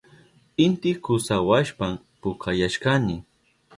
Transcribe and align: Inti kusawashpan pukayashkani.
Inti 0.65 0.91
kusawashpan 1.03 1.91
pukayashkani. 2.21 3.15